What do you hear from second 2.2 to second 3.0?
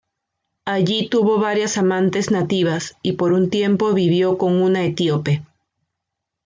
nativas